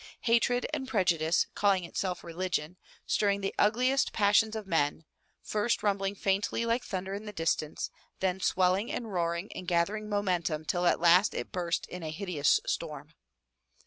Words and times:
Hatred 0.21 0.65
and 0.73 0.87
prejudice, 0.87 1.45
calling 1.53 1.83
itself 1.83 2.23
religion, 2.23 2.75
stirring 3.05 3.41
the 3.41 3.53
ugliest 3.59 4.11
passions 4.11 4.55
of 4.55 4.65
men— 4.65 5.05
first 5.53 5.83
rumbling 5.83 6.15
faintly 6.15 6.65
like 6.65 6.83
thunder 6.83 7.13
in 7.13 7.25
the 7.25 7.31
distance, 7.31 7.91
then 8.19 8.39
swelling 8.39 8.91
and 8.91 9.13
roaring 9.13 9.51
and 9.55 9.67
gathering 9.67 10.09
momentum 10.09 10.65
till 10.65 10.87
at 10.87 10.99
last 10.99 11.35
it 11.35 11.51
burst 11.51 11.85
in 11.85 12.01
a 12.01 12.09
hideous 12.09 12.59
storm. 12.65 13.13